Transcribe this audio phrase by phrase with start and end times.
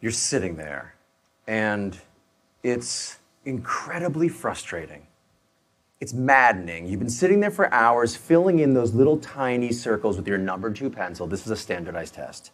[0.00, 0.94] you're sitting there,
[1.46, 1.98] and
[2.62, 5.06] it's incredibly frustrating.
[6.00, 6.86] It's maddening.
[6.86, 10.72] You've been sitting there for hours filling in those little tiny circles with your number
[10.72, 11.26] two pencil.
[11.26, 12.52] This is a standardized test.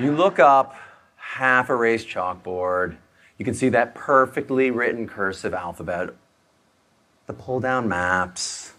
[0.00, 0.74] You look up,
[1.14, 2.96] half erased chalkboard.
[3.38, 6.10] You can see that perfectly written cursive alphabet,
[7.26, 8.72] the pull down maps.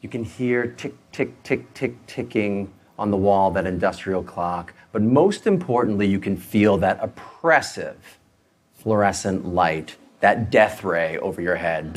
[0.00, 2.72] You can hear tick, tick, tick, tick, ticking
[3.02, 4.72] on the wall, that industrial clock.
[4.92, 7.96] But most importantly, you can feel that oppressive
[8.74, 11.96] fluorescent light, that death ray over your head.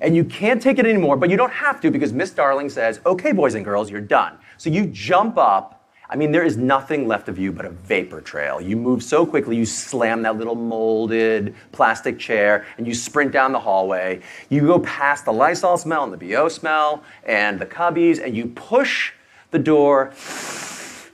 [0.00, 3.00] And you can't take it anymore, but you don't have to because Miss Darling says,
[3.04, 4.38] okay, boys and girls, you're done.
[4.56, 5.79] So you jump up.
[6.12, 8.60] I mean, there is nothing left of you but a vapor trail.
[8.60, 13.52] You move so quickly, you slam that little molded plastic chair and you sprint down
[13.52, 14.20] the hallway.
[14.48, 18.48] You go past the Lysol smell and the BO smell and the cubbies, and you
[18.48, 19.12] push
[19.52, 20.12] the door,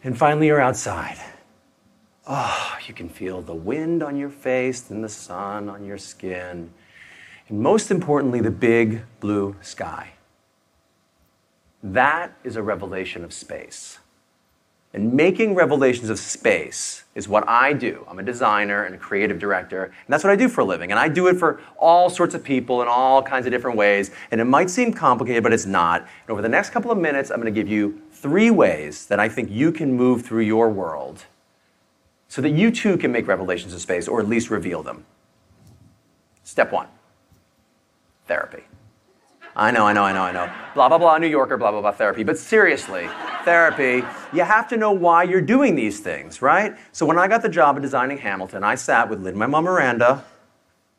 [0.02, 1.18] and finally you're outside.
[2.26, 6.70] Oh, you can feel the wind on your face and the sun on your skin.
[7.48, 10.14] And most importantly, the big blue sky.
[11.82, 13.98] That is a revelation of space.
[14.92, 18.06] And making revelations of space is what I do.
[18.08, 20.90] I'm a designer and a creative director, and that's what I do for a living.
[20.90, 24.10] And I do it for all sorts of people in all kinds of different ways.
[24.30, 26.02] And it might seem complicated, but it's not.
[26.02, 29.20] And over the next couple of minutes, I'm going to give you three ways that
[29.20, 31.24] I think you can move through your world
[32.28, 35.04] so that you too can make revelations of space, or at least reveal them.
[36.42, 36.88] Step one
[38.26, 38.64] therapy.
[39.58, 40.52] I know, I know, I know, I know.
[40.74, 42.22] Blah, blah, blah, New Yorker, blah, blah, blah, therapy.
[42.22, 43.08] But seriously,
[43.42, 46.76] therapy, you have to know why you're doing these things, right?
[46.92, 50.24] So when I got the job of designing Hamilton, I sat with Lin-Manuel Miranda,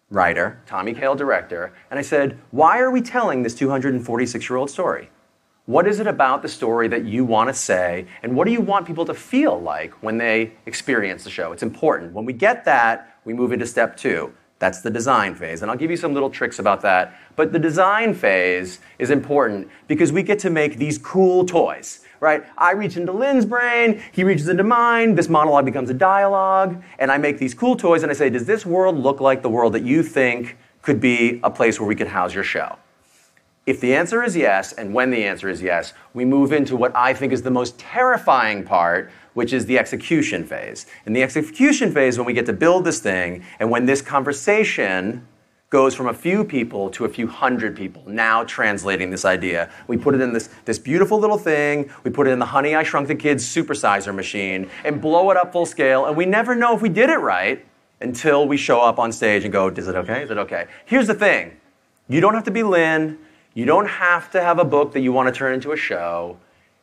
[0.10, 4.72] writer, Tommy Kail, director, and I said, why are we telling this 246 year old
[4.72, 5.12] story?
[5.68, 8.62] What is it about the story that you want to say, and what do you
[8.62, 11.52] want people to feel like when they experience the show?
[11.52, 12.12] It's important.
[12.12, 15.62] When we get that, we move into step two that's the design phase.
[15.62, 17.16] And I'll give you some little tricks about that.
[17.36, 22.44] But the design phase is important because we get to make these cool toys, right?
[22.58, 27.12] I reach into Lin's brain, he reaches into mine, this monologue becomes a dialogue, and
[27.12, 29.74] I make these cool toys and I say, does this world look like the world
[29.74, 32.78] that you think could be a place where we could house your show?
[33.68, 36.96] If the answer is yes, and when the answer is yes, we move into what
[36.96, 40.88] I think is the most terrifying part, which is the execution phase.
[41.06, 45.28] In the execution phase, when we get to build this thing, and when this conversation
[45.70, 49.70] goes from a few people to a few hundred people, now translating this idea.
[49.86, 52.74] We put it in this, this beautiful little thing, we put it in the Honey,
[52.74, 56.56] I Shrunk the Kids supersizer machine, and blow it up full scale, and we never
[56.56, 57.64] know if we did it right
[58.02, 60.24] until we show up on stage and go, is it okay?
[60.24, 60.66] Is it okay?
[60.86, 61.52] Here's the thing.
[62.10, 63.20] You don't have to be Lin.
[63.54, 66.40] You don't have to have a book that you want to turn into a show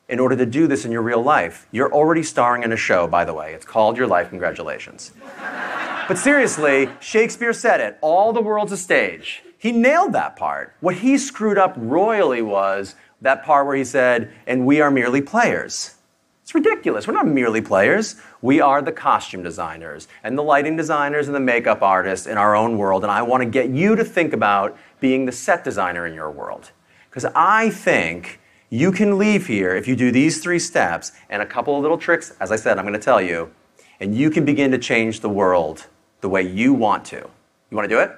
[0.08, 1.66] in order to do this in your real life.
[1.70, 3.54] You're already starring in a show, by the way.
[3.54, 4.28] It's called Your Life.
[4.28, 5.12] Congratulations.
[6.08, 9.42] but seriously, Shakespeare said it all the world's a stage.
[9.56, 10.74] He nailed that part.
[10.80, 15.22] What he screwed up royally was that part where he said, and we are merely
[15.22, 15.94] players.
[16.42, 17.08] It's ridiculous.
[17.08, 18.16] We're not merely players.
[18.42, 22.54] We are the costume designers and the lighting designers and the makeup artists in our
[22.54, 23.02] own world.
[23.02, 26.30] And I want to get you to think about being the set designer in your
[26.30, 26.70] world.
[27.08, 28.40] Because I think
[28.74, 31.96] you can leave here if you do these three steps and a couple of little
[31.96, 33.52] tricks, as I said, I'm going to tell you,
[34.00, 35.86] and you can begin to change the world
[36.22, 37.18] the way you want to.
[37.18, 38.10] You want to do it?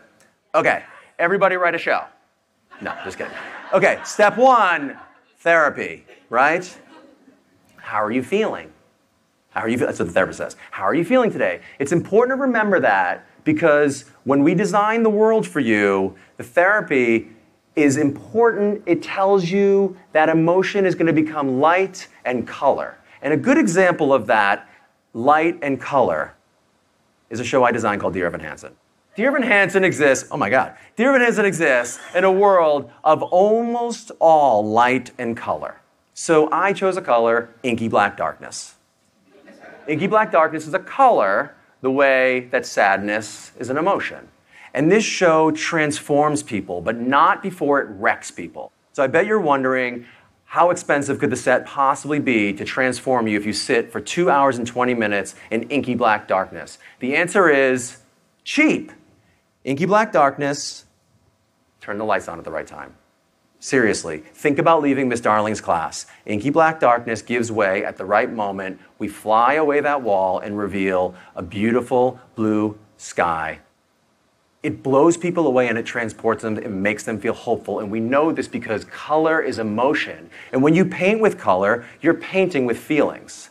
[0.54, 0.82] Okay,
[1.18, 2.04] everybody write a show.
[2.80, 3.34] No, just kidding.
[3.74, 4.96] Okay, step one
[5.40, 6.74] therapy, right?
[7.76, 8.72] How are you feeling?
[9.50, 9.76] How are you?
[9.76, 10.56] That's what the therapist says.
[10.70, 11.60] How are you feeling today?
[11.78, 17.35] It's important to remember that because when we design the world for you, the therapy
[17.76, 18.82] is important.
[18.86, 22.98] It tells you that emotion is going to become light and color.
[23.22, 24.68] And a good example of that,
[25.12, 26.34] light and color,
[27.28, 28.74] is a show I designed called Dear Evan Hansen.
[29.14, 33.22] Dear Evan Hansen exists, oh my God, Dear Evan Hansen exists in a world of
[33.22, 35.80] almost all light and color.
[36.14, 38.74] So I chose a color, inky black darkness.
[39.86, 44.28] Inky black darkness is a color the way that sadness is an emotion.
[44.76, 48.72] And this show transforms people, but not before it wrecks people.
[48.92, 50.04] So I bet you're wondering
[50.44, 54.28] how expensive could the set possibly be to transform you if you sit for two
[54.28, 56.78] hours and 20 minutes in inky black darkness?
[57.00, 58.02] The answer is
[58.44, 58.92] cheap.
[59.64, 60.84] Inky black darkness,
[61.80, 62.94] turn the lights on at the right time.
[63.60, 66.04] Seriously, think about leaving Miss Darling's class.
[66.26, 68.78] Inky black darkness gives way at the right moment.
[68.98, 73.60] We fly away that wall and reveal a beautiful blue sky
[74.66, 77.78] it blows people away and it transports them and makes them feel hopeful.
[77.78, 80.28] And we know this because color is emotion.
[80.50, 83.50] And when you paint with color, you're painting with feelings.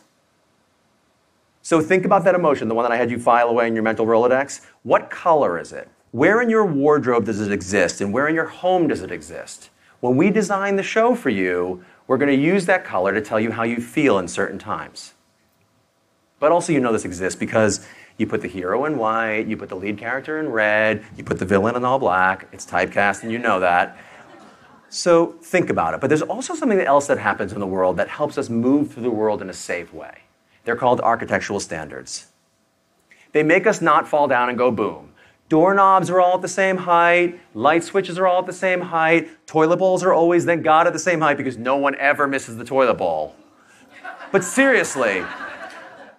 [1.62, 3.82] So think about that emotion, the one that I had you file away in your
[3.82, 4.66] mental Rolodex.
[4.82, 5.88] What color is it?
[6.10, 8.02] Where in your wardrobe does it exist?
[8.02, 9.70] And where in your home does it exist?
[10.00, 13.40] When we design the show for you, we're going to use that color to tell
[13.40, 15.14] you how you feel in certain times.
[16.40, 17.86] But also, you know this exists because
[18.18, 21.38] you put the hero in white, you put the lead character in red, you put
[21.38, 22.48] the villain in all black.
[22.52, 23.98] It's typecast, and you know that.
[24.88, 26.00] So think about it.
[26.00, 29.02] But there's also something else that happens in the world that helps us move through
[29.02, 30.22] the world in a safe way.
[30.64, 32.28] They're called architectural standards.
[33.32, 35.12] They make us not fall down and go boom.
[35.48, 39.46] Doorknobs are all at the same height, light switches are all at the same height,
[39.46, 42.56] toilet bowls are always, thank God, at the same height because no one ever misses
[42.56, 43.36] the toilet bowl.
[44.32, 45.24] But seriously,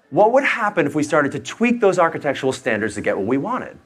[0.09, 3.38] what would happen if we started to tweak those architectural standards to get what we
[3.38, 3.77] wanted?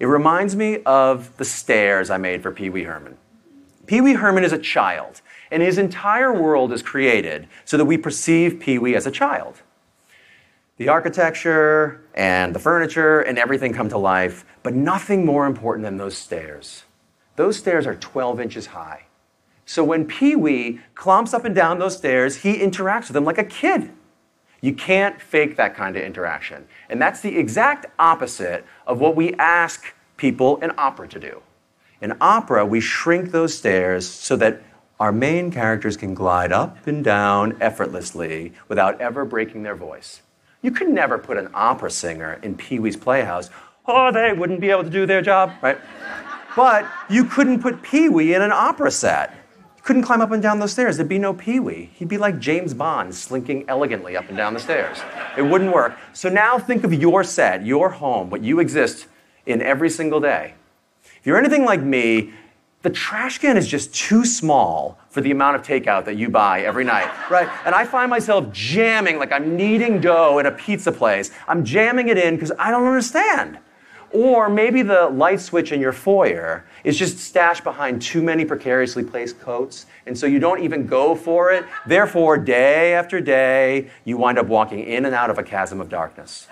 [0.00, 3.16] It reminds me of the stairs I made for Pee Wee Herman.
[3.86, 5.20] Pee Wee Herman is a child,
[5.50, 9.62] and his entire world is created so that we perceive Pee Wee as a child.
[10.76, 15.98] The architecture and the furniture and everything come to life, but nothing more important than
[15.98, 16.84] those stairs.
[17.36, 19.06] Those stairs are 12 inches high.
[19.64, 23.38] So when Pee Wee clomps up and down those stairs, he interacts with them like
[23.38, 23.92] a kid.
[24.62, 26.66] You can't fake that kind of interaction.
[26.88, 31.42] And that's the exact opposite of what we ask people in opera to do.
[32.00, 34.62] In opera, we shrink those stairs so that
[35.00, 40.22] our main characters can glide up and down effortlessly without ever breaking their voice.
[40.62, 43.50] You could never put an opera singer in Pee Wee's Playhouse.
[43.84, 45.78] or they wouldn't be able to do their job, right?
[46.54, 49.34] But you couldn't put Pee Wee in an opera set.
[49.82, 50.96] Couldn't climb up and down those stairs.
[50.96, 51.90] There'd be no Pee Wee.
[51.94, 55.00] He'd be like James Bond slinking elegantly up and down the stairs.
[55.36, 55.98] It wouldn't work.
[56.12, 59.08] So now think of your set, your home, what you exist
[59.44, 60.54] in every single day.
[61.18, 62.32] If you're anything like me,
[62.82, 66.62] the trash can is just too small for the amount of takeout that you buy
[66.62, 67.48] every night, right?
[67.64, 71.32] And I find myself jamming like I'm kneading dough in a pizza place.
[71.48, 73.58] I'm jamming it in because I don't understand.
[74.12, 79.04] Or maybe the light switch in your foyer is just stashed behind too many precariously
[79.04, 81.64] placed coats, and so you don't even go for it.
[81.86, 85.88] Therefore, day after day, you wind up walking in and out of a chasm of
[85.88, 86.46] darkness.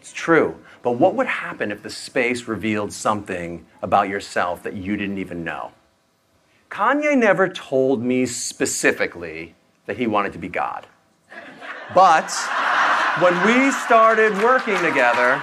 [0.00, 0.60] It's true.
[0.82, 5.44] But what would happen if the space revealed something about yourself that you didn't even
[5.44, 5.72] know?
[6.70, 9.54] Kanye never told me specifically
[9.86, 10.86] that he wanted to be God.
[11.94, 12.30] But
[13.20, 15.40] when we started working together,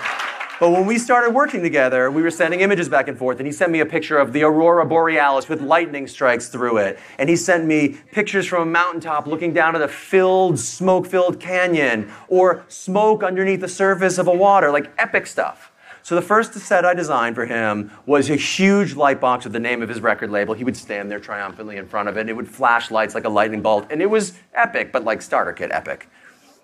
[0.62, 3.52] but when we started working together, we were sending images back and forth, and he
[3.52, 7.00] sent me a picture of the aurora borealis with lightning strikes through it.
[7.18, 11.40] And he sent me pictures from a mountaintop looking down at a filled, smoke filled
[11.40, 15.72] canyon, or smoke underneath the surface of a water, like epic stuff.
[16.04, 19.60] So the first set I designed for him was a huge light box with the
[19.60, 20.54] name of his record label.
[20.54, 23.26] He would stand there triumphantly in front of it, and it would flash lights like
[23.26, 23.88] a lightning bolt.
[23.90, 26.08] And it was epic, but like starter kit epic.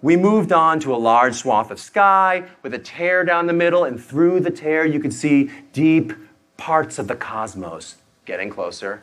[0.03, 3.83] We moved on to a large swath of sky with a tear down the middle,
[3.83, 6.13] and through the tear, you could see deep
[6.55, 7.95] parts of the cosmos
[8.25, 9.01] getting closer.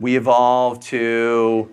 [0.00, 1.70] We evolved to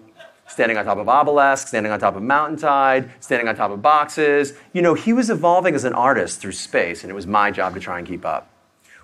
[0.48, 4.54] standing on top of obelisks, standing on top of mountainside, standing on top of boxes.
[4.74, 7.74] You know, he was evolving as an artist through space, and it was my job
[7.74, 8.52] to try and keep up.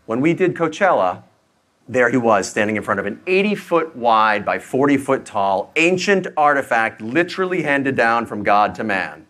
[0.05, 1.23] When we did Coachella,
[1.89, 5.71] there he was standing in front of an 80 foot wide by 40 foot tall
[5.77, 9.25] ancient artifact literally handed down from God to man.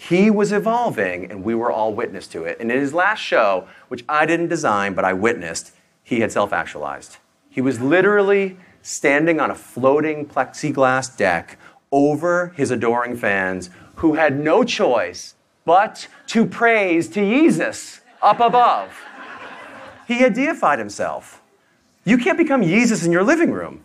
[0.00, 2.58] He was evolving, and we were all witness to it.
[2.60, 5.72] And in his last show, which I didn't design, but I witnessed,
[6.04, 7.16] he had self actualized.
[7.50, 11.58] He was literally standing on a floating plexiglass deck
[11.90, 18.96] over his adoring fans who had no choice but to praise to Jesus up above.
[20.06, 21.42] He had deified himself.
[22.04, 23.82] You can't become Jesus in your living room.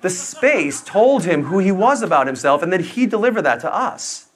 [0.00, 3.72] The space told him who he was about himself, and that he delivered that to
[3.72, 4.30] us.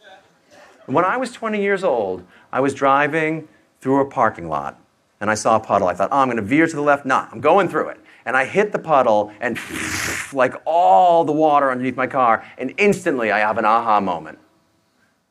[0.89, 3.47] When I was 20 years old, I was driving
[3.83, 4.81] through a parking lot
[5.21, 5.87] and I saw a puddle.
[5.87, 7.05] I thought, oh, I'm going to veer to the left.
[7.05, 8.01] Nah, I'm going through it.
[8.25, 9.59] And I hit the puddle and
[10.33, 14.39] like all the water underneath my car, and instantly I have an aha moment.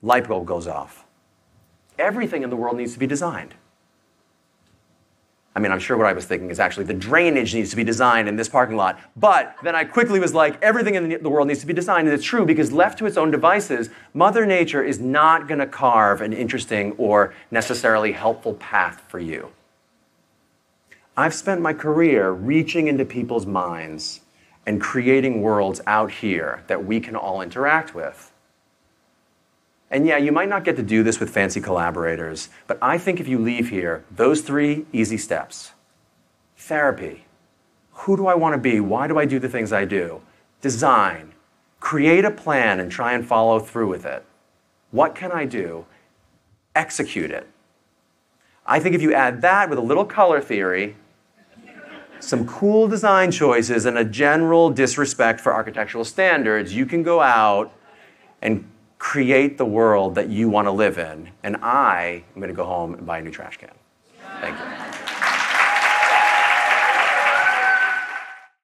[0.03, 1.05] Light bulb goes off.
[1.97, 3.55] Everything in the world needs to be designed.
[5.57, 7.83] I mean, I'm sure what I was thinking is actually the drainage needs to be
[7.83, 8.99] designed in this parking lot.
[9.15, 12.07] But then I quickly was like, everything in the world needs to be designed.
[12.07, 15.65] And it's true because left to its own devices, Mother Nature is not going to
[15.65, 19.49] carve an interesting or necessarily helpful path for you.
[21.17, 24.21] I've spent my career reaching into people's minds
[24.67, 28.31] and creating worlds out here that we can all interact with.
[29.89, 33.19] And yeah, you might not get to do this with fancy collaborators, but I think
[33.19, 35.71] if you leave here, those three easy steps
[36.57, 37.25] therapy.
[37.91, 38.79] Who do I want to be?
[38.79, 40.21] Why do I do the things I do?
[40.61, 41.33] Design.
[41.79, 44.25] Create a plan and try and follow through with it.
[44.91, 45.85] What can I do?
[46.75, 47.47] Execute it.
[48.65, 50.95] I think if you add that with a little color theory,
[52.19, 57.71] some cool design choices, and a general disrespect for architectural standards, you can go out
[58.41, 58.67] and
[58.97, 61.29] create the world that you want to live in.
[61.43, 63.71] And I am going to go home and buy a new trash can.
[64.41, 64.76] Thank you.